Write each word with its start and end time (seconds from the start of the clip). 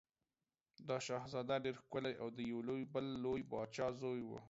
دا 0.89 0.97
شهزاده 1.07 1.55
ډېر 1.65 1.75
ښکلی 1.83 2.13
او 2.21 2.27
د 2.37 2.39
یو 2.51 2.59
بل 2.93 3.05
لوی 3.23 3.41
پاچا 3.51 3.87
زوی 4.01 4.21
و. 4.25 4.31